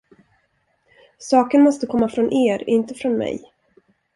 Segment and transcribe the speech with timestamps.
[1.17, 3.51] Saken måste komma från er, inte från mig.